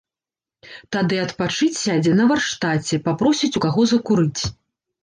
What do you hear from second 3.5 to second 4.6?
у каго закурыць.